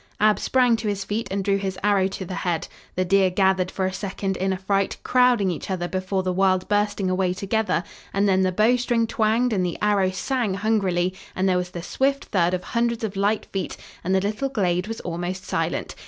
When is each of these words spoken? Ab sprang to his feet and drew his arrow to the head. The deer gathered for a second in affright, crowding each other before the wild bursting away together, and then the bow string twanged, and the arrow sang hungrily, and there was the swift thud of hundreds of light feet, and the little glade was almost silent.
Ab 0.19 0.39
sprang 0.39 0.75
to 0.77 0.87
his 0.87 1.03
feet 1.03 1.27
and 1.29 1.43
drew 1.43 1.57
his 1.57 1.77
arrow 1.83 2.07
to 2.07 2.25
the 2.25 2.33
head. 2.41 2.67
The 2.95 3.05
deer 3.05 3.29
gathered 3.29 3.69
for 3.69 3.85
a 3.85 3.93
second 3.93 4.35
in 4.35 4.51
affright, 4.51 4.97
crowding 5.03 5.51
each 5.51 5.69
other 5.69 5.87
before 5.87 6.23
the 6.23 6.33
wild 6.33 6.67
bursting 6.67 7.07
away 7.07 7.35
together, 7.35 7.83
and 8.11 8.27
then 8.27 8.41
the 8.41 8.51
bow 8.51 8.77
string 8.77 9.05
twanged, 9.05 9.53
and 9.53 9.63
the 9.63 9.77
arrow 9.79 10.09
sang 10.09 10.55
hungrily, 10.55 11.13
and 11.35 11.47
there 11.47 11.55
was 11.57 11.69
the 11.69 11.83
swift 11.83 12.25
thud 12.25 12.55
of 12.55 12.63
hundreds 12.63 13.03
of 13.03 13.15
light 13.15 13.45
feet, 13.53 13.77
and 14.03 14.15
the 14.15 14.21
little 14.21 14.49
glade 14.49 14.87
was 14.87 15.01
almost 15.01 15.45
silent. 15.45 15.93